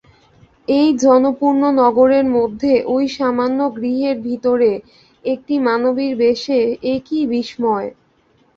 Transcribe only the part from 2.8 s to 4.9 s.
ঐ সামান্য গৃহের ভিতরে